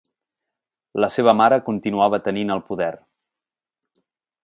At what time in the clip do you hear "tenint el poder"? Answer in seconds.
2.29-2.91